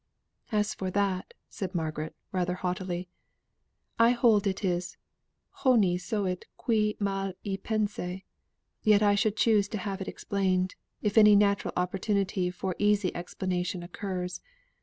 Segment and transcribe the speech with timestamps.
[0.51, 3.07] "As for that," said Margaret, rather haughtily,
[3.99, 4.97] "I hold it is
[5.61, 8.23] 'Honi soit qui mal y pense,'
[8.81, 13.15] Yet still I should choose to have it explained, if any natural opportunity for easy
[13.15, 14.41] explanation occurs.